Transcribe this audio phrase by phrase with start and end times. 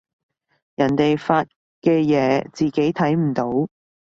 [0.73, 1.43] 人哋發
[1.79, 3.69] 嘅嘢自己睇唔到